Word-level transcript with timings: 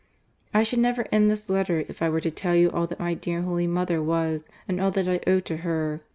I 0.51 0.63
should 0.63 0.79
never 0.79 1.05
end 1.11 1.29
this 1.29 1.47
letter 1.47 1.85
if 1.87 2.01
I 2.01 2.09
were 2.09 2.21
to 2.21 2.31
tell 2.31 2.55
you 2.55 2.71
all 2.71 2.87
that 2.87 2.99
my 2.99 3.13
dear, 3.13 3.43
holy 3.43 3.67
mother 3.67 4.01
was, 4.01 4.49
and 4.67 4.81
all 4.81 4.89
that 4.89 5.07
I 5.07 5.19
owe 5.29 5.41
to 5.41 5.57
her. 5.57 6.01